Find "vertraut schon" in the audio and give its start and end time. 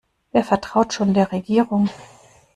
0.43-1.13